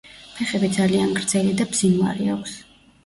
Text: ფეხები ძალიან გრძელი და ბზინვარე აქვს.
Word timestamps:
ფეხები 0.37 0.69
ძალიან 0.77 1.13
გრძელი 1.19 1.53
და 1.63 1.69
ბზინვარე 1.75 2.31
აქვს. 2.37 2.57